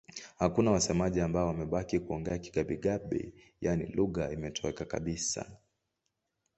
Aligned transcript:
Hakuna 0.35 0.71
wasemaji 0.71 1.21
ambao 1.21 1.47
wamebaki 1.47 1.99
kuongea 1.99 2.37
Kigabi-Gabi, 2.37 3.33
yaani 3.61 3.85
lugha 3.85 4.31
imetoweka 4.31 4.85
kabisa. 4.85 5.57